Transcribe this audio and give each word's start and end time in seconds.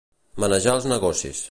Manejar 0.43 0.75
els 0.79 0.89
negocis. 0.95 1.39